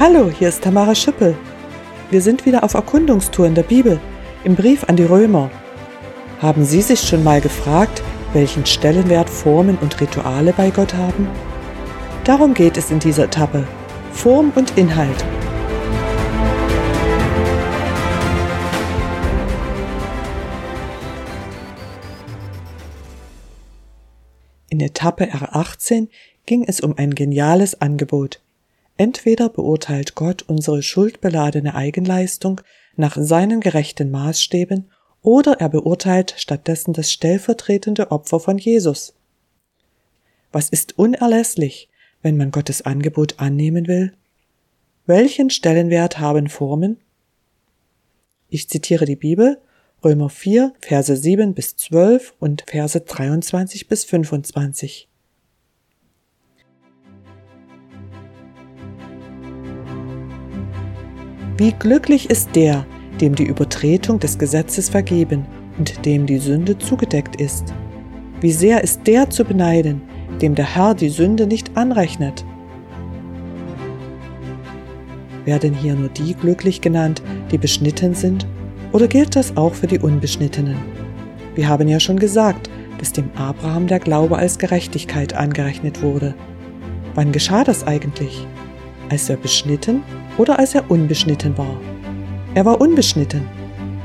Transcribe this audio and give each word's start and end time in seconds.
Hallo, 0.00 0.30
hier 0.30 0.48
ist 0.48 0.62
Tamara 0.62 0.94
Schüppel. 0.94 1.36
Wir 2.12 2.22
sind 2.22 2.46
wieder 2.46 2.62
auf 2.62 2.74
Erkundungstour 2.74 3.48
in 3.48 3.56
der 3.56 3.64
Bibel, 3.64 3.98
im 4.44 4.54
Brief 4.54 4.84
an 4.84 4.94
die 4.94 5.02
Römer. 5.02 5.50
Haben 6.40 6.64
Sie 6.64 6.82
sich 6.82 7.00
schon 7.00 7.24
mal 7.24 7.40
gefragt, 7.40 8.00
welchen 8.32 8.64
Stellenwert 8.64 9.28
Formen 9.28 9.76
und 9.78 10.00
Rituale 10.00 10.52
bei 10.52 10.70
Gott 10.70 10.94
haben? 10.94 11.28
Darum 12.22 12.54
geht 12.54 12.76
es 12.76 12.92
in 12.92 13.00
dieser 13.00 13.24
Etappe. 13.24 13.66
Form 14.12 14.52
und 14.54 14.78
Inhalt. 14.78 15.24
In 24.68 24.78
Etappe 24.78 25.24
R18 25.24 26.06
ging 26.46 26.62
es 26.62 26.78
um 26.80 26.96
ein 26.96 27.16
geniales 27.16 27.80
Angebot, 27.80 28.40
Entweder 28.98 29.48
beurteilt 29.48 30.16
Gott 30.16 30.42
unsere 30.42 30.82
schuldbeladene 30.82 31.76
Eigenleistung 31.76 32.60
nach 32.96 33.16
seinen 33.16 33.60
gerechten 33.60 34.10
Maßstäben 34.10 34.90
oder 35.22 35.60
er 35.60 35.68
beurteilt 35.68 36.34
stattdessen 36.36 36.92
das 36.92 37.12
stellvertretende 37.12 38.10
Opfer 38.10 38.40
von 38.40 38.58
Jesus. 38.58 39.14
Was 40.50 40.68
ist 40.68 40.98
unerlässlich, 40.98 41.88
wenn 42.22 42.36
man 42.36 42.50
Gottes 42.50 42.82
Angebot 42.82 43.38
annehmen 43.38 43.86
will? 43.86 44.14
Welchen 45.06 45.50
Stellenwert 45.50 46.18
haben 46.18 46.48
Formen? 46.48 46.98
Ich 48.48 48.68
zitiere 48.68 49.04
die 49.04 49.16
Bibel, 49.16 49.60
Römer 50.04 50.28
4, 50.28 50.74
Verse 50.80 51.16
7 51.16 51.54
bis 51.54 51.76
12 51.76 52.34
und 52.40 52.64
Verse 52.66 53.00
23 53.00 53.86
bis 53.86 54.04
25. 54.04 55.08
Wie 61.58 61.72
glücklich 61.72 62.30
ist 62.30 62.54
der, 62.54 62.86
dem 63.20 63.34
die 63.34 63.42
Übertretung 63.42 64.20
des 64.20 64.38
Gesetzes 64.38 64.88
vergeben 64.88 65.44
und 65.76 66.06
dem 66.06 66.24
die 66.24 66.38
Sünde 66.38 66.78
zugedeckt 66.78 67.40
ist. 67.40 67.74
Wie 68.40 68.52
sehr 68.52 68.84
ist 68.84 69.08
der 69.08 69.28
zu 69.28 69.44
beneiden, 69.44 70.00
dem 70.40 70.54
der 70.54 70.76
Herr 70.76 70.94
die 70.94 71.08
Sünde 71.08 71.48
nicht 71.48 71.76
anrechnet. 71.76 72.44
Werden 75.44 75.74
hier 75.74 75.96
nur 75.96 76.10
die 76.10 76.34
glücklich 76.34 76.80
genannt, 76.80 77.22
die 77.50 77.58
beschnitten 77.58 78.14
sind, 78.14 78.46
oder 78.92 79.08
gilt 79.08 79.34
das 79.34 79.56
auch 79.56 79.74
für 79.74 79.88
die 79.88 79.98
Unbeschnittenen? 79.98 80.76
Wir 81.56 81.66
haben 81.66 81.88
ja 81.88 81.98
schon 81.98 82.20
gesagt, 82.20 82.70
dass 82.98 83.12
dem 83.12 83.32
Abraham 83.36 83.88
der 83.88 83.98
Glaube 83.98 84.36
als 84.36 84.60
Gerechtigkeit 84.60 85.34
angerechnet 85.34 86.02
wurde. 86.02 86.36
Wann 87.16 87.32
geschah 87.32 87.64
das 87.64 87.84
eigentlich? 87.84 88.46
Als 89.10 89.28
er 89.30 89.36
beschnitten 89.36 90.02
oder 90.36 90.58
als 90.58 90.74
er 90.74 90.90
unbeschnitten 90.90 91.56
war. 91.56 91.80
Er 92.54 92.64
war 92.64 92.80
unbeschnitten. 92.80 93.46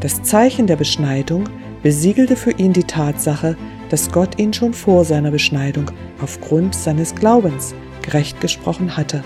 Das 0.00 0.22
Zeichen 0.22 0.66
der 0.66 0.76
Beschneidung 0.76 1.48
besiegelte 1.82 2.36
für 2.36 2.52
ihn 2.52 2.72
die 2.72 2.84
Tatsache, 2.84 3.56
dass 3.90 4.10
Gott 4.10 4.38
ihn 4.38 4.52
schon 4.52 4.72
vor 4.72 5.04
seiner 5.04 5.30
Beschneidung 5.30 5.90
aufgrund 6.20 6.74
seines 6.74 7.14
Glaubens 7.14 7.74
gerecht 8.02 8.40
gesprochen 8.40 8.96
hatte. 8.96 9.22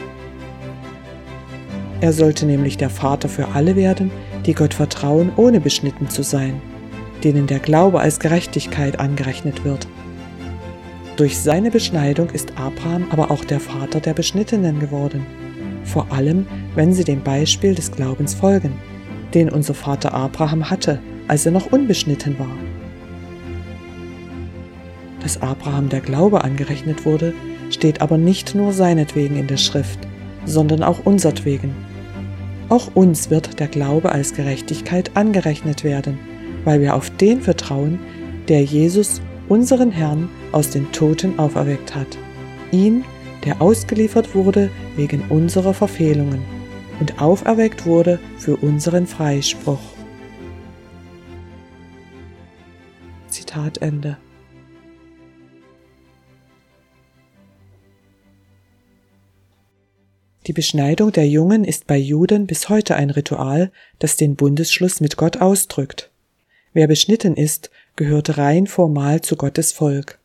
Er 2.00 2.12
sollte 2.12 2.46
nämlich 2.46 2.76
der 2.76 2.90
Vater 2.90 3.28
für 3.28 3.48
alle 3.48 3.76
werden, 3.76 4.10
die 4.46 4.54
Gott 4.54 4.74
vertrauen, 4.74 5.32
ohne 5.36 5.60
beschnitten 5.60 6.08
zu 6.08 6.22
sein, 6.22 6.60
denen 7.22 7.46
der 7.46 7.58
Glaube 7.58 8.00
als 8.00 8.20
Gerechtigkeit 8.20 8.98
angerechnet 8.98 9.64
wird. 9.64 9.86
Durch 11.16 11.38
seine 11.38 11.70
Beschneidung 11.70 12.30
ist 12.30 12.52
Abraham 12.56 13.06
aber 13.10 13.30
auch 13.30 13.44
der 13.44 13.60
Vater 13.60 14.00
der 14.00 14.14
Beschnittenen 14.14 14.80
geworden 14.80 15.26
vor 15.84 16.12
allem 16.12 16.46
wenn 16.74 16.92
sie 16.92 17.04
dem 17.04 17.22
Beispiel 17.22 17.74
des 17.74 17.90
Glaubens 17.90 18.34
folgen, 18.34 18.72
den 19.34 19.48
unser 19.48 19.74
Vater 19.74 20.14
Abraham 20.14 20.70
hatte, 20.70 21.00
als 21.28 21.46
er 21.46 21.52
noch 21.52 21.72
unbeschnitten 21.72 22.38
war. 22.38 22.56
Dass 25.22 25.42
Abraham 25.42 25.88
der 25.88 26.00
Glaube 26.00 26.44
angerechnet 26.44 27.04
wurde, 27.04 27.34
steht 27.70 28.00
aber 28.00 28.18
nicht 28.18 28.54
nur 28.54 28.72
seinetwegen 28.72 29.36
in 29.36 29.46
der 29.46 29.58
Schrift, 29.58 29.98
sondern 30.46 30.82
auch 30.82 31.04
unsertwegen. 31.04 31.72
Auch 32.68 32.94
uns 32.94 33.30
wird 33.30 33.60
der 33.60 33.68
Glaube 33.68 34.12
als 34.12 34.34
Gerechtigkeit 34.34 35.16
angerechnet 35.16 35.84
werden, 35.84 36.18
weil 36.64 36.80
wir 36.80 36.94
auf 36.94 37.10
den 37.10 37.40
vertrauen, 37.40 37.98
der 38.48 38.62
Jesus, 38.62 39.20
unseren 39.48 39.90
Herrn, 39.90 40.28
aus 40.52 40.70
den 40.70 40.90
Toten 40.92 41.38
auferweckt 41.38 41.94
hat. 41.94 42.18
Ihn 42.72 43.04
der 43.44 43.60
ausgeliefert 43.62 44.34
wurde 44.34 44.70
wegen 44.96 45.22
unserer 45.28 45.74
Verfehlungen 45.74 46.42
und 47.00 47.20
auferweckt 47.20 47.86
wurde 47.86 48.18
für 48.38 48.56
unseren 48.56 49.06
Freispruch. 49.06 49.80
Zitat 53.28 53.78
Ende. 53.78 54.18
Die 60.46 60.52
Beschneidung 60.52 61.12
der 61.12 61.28
Jungen 61.28 61.64
ist 61.64 61.86
bei 61.86 61.96
Juden 61.96 62.46
bis 62.46 62.68
heute 62.68 62.96
ein 62.96 63.10
Ritual, 63.10 63.70
das 63.98 64.16
den 64.16 64.36
Bundesschluss 64.36 65.00
mit 65.00 65.16
Gott 65.16 65.36
ausdrückt. 65.36 66.10
Wer 66.72 66.86
beschnitten 66.86 67.36
ist, 67.36 67.70
gehört 67.96 68.38
rein 68.38 68.66
formal 68.66 69.20
zu 69.20 69.36
Gottes 69.36 69.72
Volk. 69.72 70.19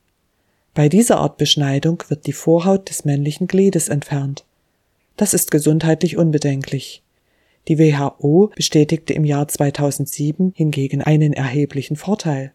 Bei 0.76 0.90
dieser 0.90 1.20
Art 1.20 1.38
Beschneidung 1.38 2.04
wird 2.10 2.28
die 2.28 2.34
Vorhaut 2.34 2.90
des 2.90 3.06
männlichen 3.06 3.48
Gliedes 3.48 3.88
entfernt. 3.88 4.44
Das 5.16 5.34
ist 5.34 5.50
gesundheitlich 5.50 6.18
unbedenklich. 6.18 7.02
Die 7.70 7.80
WHO 7.80 8.52
bestätigte 8.54 9.14
im 9.14 9.24
Jahr 9.24 9.48
2007 9.48 10.52
hingegen 10.54 11.02
einen 11.02 11.32
erheblichen 11.32 11.96
Vorteil. 11.96 12.52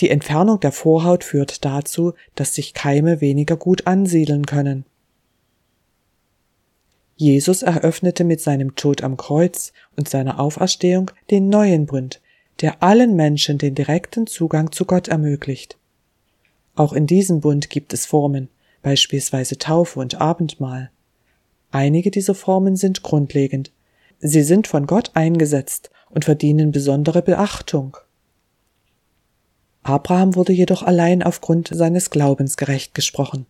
Die 0.00 0.10
Entfernung 0.10 0.60
der 0.60 0.70
Vorhaut 0.70 1.24
führt 1.24 1.64
dazu, 1.64 2.12
dass 2.34 2.54
sich 2.54 2.74
Keime 2.74 3.22
weniger 3.22 3.56
gut 3.56 3.86
ansiedeln 3.86 4.44
können. 4.44 4.84
Jesus 7.16 7.62
eröffnete 7.62 8.24
mit 8.24 8.42
seinem 8.42 8.76
Tod 8.76 9.02
am 9.02 9.16
Kreuz 9.16 9.72
und 9.96 10.10
seiner 10.10 10.38
Auferstehung 10.38 11.10
den 11.30 11.48
neuen 11.48 11.86
Bund, 11.86 12.20
der 12.60 12.82
allen 12.82 13.16
Menschen 13.16 13.56
den 13.56 13.74
direkten 13.74 14.26
Zugang 14.26 14.72
zu 14.72 14.84
Gott 14.84 15.08
ermöglicht. 15.08 15.78
Auch 16.74 16.92
in 16.92 17.06
diesem 17.06 17.40
Bund 17.40 17.70
gibt 17.70 17.92
es 17.92 18.06
Formen, 18.06 18.48
beispielsweise 18.82 19.58
Taufe 19.58 20.00
und 20.00 20.20
Abendmahl. 20.20 20.90
Einige 21.70 22.10
dieser 22.10 22.34
Formen 22.34 22.76
sind 22.76 23.02
grundlegend. 23.02 23.72
Sie 24.20 24.42
sind 24.42 24.66
von 24.66 24.86
Gott 24.86 25.10
eingesetzt 25.14 25.90
und 26.10 26.24
verdienen 26.24 26.72
besondere 26.72 27.22
Beachtung. 27.22 27.96
Abraham 29.82 30.36
wurde 30.36 30.52
jedoch 30.52 30.82
allein 30.82 31.22
aufgrund 31.22 31.68
seines 31.72 32.10
Glaubens 32.10 32.56
gerecht 32.56 32.94
gesprochen. 32.94 33.46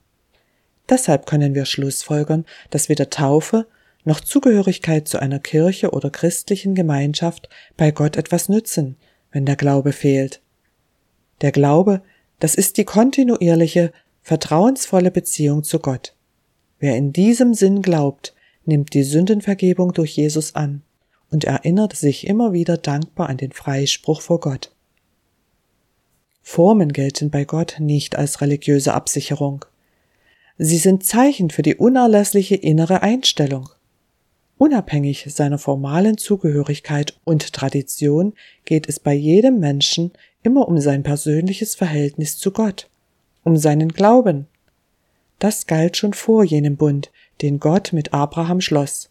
Deshalb 0.88 1.26
können 1.26 1.54
wir 1.54 1.66
schlussfolgern, 1.66 2.46
dass 2.70 2.88
weder 2.88 3.10
Taufe 3.10 3.66
noch 4.04 4.20
Zugehörigkeit 4.20 5.06
zu 5.06 5.18
einer 5.20 5.38
Kirche 5.38 5.90
oder 5.90 6.10
christlichen 6.10 6.74
Gemeinschaft 6.74 7.48
bei 7.76 7.90
Gott 7.90 8.16
etwas 8.16 8.48
nützen, 8.48 8.96
wenn 9.30 9.46
der 9.46 9.56
Glaube 9.56 9.92
fehlt. 9.92 10.40
Der 11.40 11.52
Glaube 11.52 12.02
das 12.42 12.56
ist 12.56 12.76
die 12.76 12.84
kontinuierliche, 12.84 13.92
vertrauensvolle 14.20 15.12
Beziehung 15.12 15.62
zu 15.62 15.78
Gott. 15.78 16.16
Wer 16.80 16.96
in 16.96 17.12
diesem 17.12 17.54
Sinn 17.54 17.82
glaubt, 17.82 18.34
nimmt 18.64 18.94
die 18.94 19.04
Sündenvergebung 19.04 19.92
durch 19.92 20.16
Jesus 20.16 20.56
an 20.56 20.82
und 21.30 21.44
erinnert 21.44 21.94
sich 21.94 22.26
immer 22.26 22.52
wieder 22.52 22.78
dankbar 22.78 23.28
an 23.28 23.36
den 23.36 23.52
Freispruch 23.52 24.22
vor 24.22 24.40
Gott. 24.40 24.72
Formen 26.42 26.92
gelten 26.92 27.30
bei 27.30 27.44
Gott 27.44 27.76
nicht 27.78 28.16
als 28.16 28.40
religiöse 28.40 28.92
Absicherung. 28.92 29.64
Sie 30.58 30.78
sind 30.78 31.04
Zeichen 31.04 31.48
für 31.48 31.62
die 31.62 31.76
unerlässliche 31.76 32.56
innere 32.56 33.02
Einstellung. 33.02 33.68
Unabhängig 34.58 35.26
seiner 35.28 35.58
formalen 35.58 36.18
Zugehörigkeit 36.18 37.16
und 37.22 37.52
Tradition 37.52 38.32
geht 38.64 38.88
es 38.88 38.98
bei 38.98 39.14
jedem 39.14 39.60
Menschen 39.60 40.10
immer 40.42 40.68
um 40.68 40.78
sein 40.78 41.02
persönliches 41.02 41.74
Verhältnis 41.74 42.38
zu 42.38 42.50
Gott, 42.50 42.88
um 43.44 43.56
seinen 43.56 43.90
Glauben. 43.90 44.46
Das 45.38 45.66
galt 45.66 45.96
schon 45.96 46.12
vor 46.12 46.44
jenem 46.44 46.76
Bund, 46.76 47.10
den 47.40 47.58
Gott 47.58 47.92
mit 47.92 48.12
Abraham 48.12 48.60
schloss, 48.60 49.10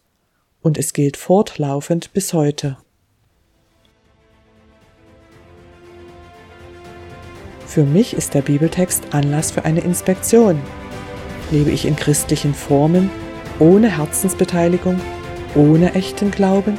und 0.62 0.78
es 0.78 0.92
gilt 0.92 1.16
fortlaufend 1.16 2.12
bis 2.12 2.32
heute. 2.32 2.78
Für 7.66 7.84
mich 7.84 8.14
ist 8.14 8.34
der 8.34 8.42
Bibeltext 8.42 9.14
Anlass 9.14 9.50
für 9.50 9.64
eine 9.64 9.80
Inspektion. 9.80 10.60
Lebe 11.50 11.70
ich 11.70 11.86
in 11.86 11.96
christlichen 11.96 12.54
Formen, 12.54 13.10
ohne 13.58 13.96
Herzensbeteiligung, 13.96 15.00
ohne 15.54 15.94
echten 15.94 16.30
Glauben? 16.30 16.76